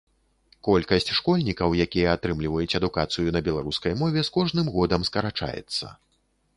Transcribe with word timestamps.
Колькасць 0.67 1.11
школьнікаў, 1.17 1.75
якія 1.85 2.15
атрымліваюць 2.19 2.77
адукацыю 2.81 3.29
на 3.39 3.45
беларускай 3.51 3.93
мове, 4.03 4.19
з 4.27 4.39
кожным 4.41 4.67
годам 4.79 5.01
скарачаецца. 5.13 5.97